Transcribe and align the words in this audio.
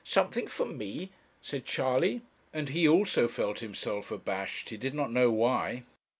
'Something 0.03 0.47
for 0.47 0.65
me!' 0.65 1.11
said 1.43 1.63
Charley; 1.63 2.23
and 2.51 2.69
he 2.69 2.87
also 2.87 3.27
felt 3.27 3.59
himself 3.59 4.09
abashed, 4.09 4.69
he 4.71 4.77
did 4.77 4.95
not 4.95 5.11
know 5.11 5.29
why. 5.29 5.83